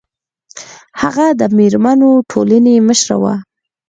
هغه 1.01 1.25
د 1.39 1.41
میرمنو 1.57 2.09
ټولنې 2.31 2.75
مشره 2.87 3.17
وه 3.21 3.35